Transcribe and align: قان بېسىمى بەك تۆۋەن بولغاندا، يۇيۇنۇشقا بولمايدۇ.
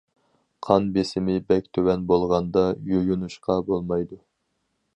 قان 0.67 0.87
بېسىمى 0.95 1.35
بەك 1.51 1.67
تۆۋەن 1.77 2.07
بولغاندا، 2.13 2.65
يۇيۇنۇشقا 2.93 3.59
بولمايدۇ. 3.69 4.19